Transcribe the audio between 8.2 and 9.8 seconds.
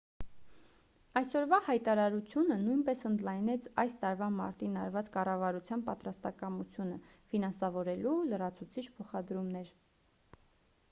լրացուցիչ փոխադրումներ